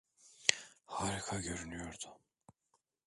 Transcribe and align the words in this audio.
Harika 0.85 1.39
görünüyordu. 1.41 2.19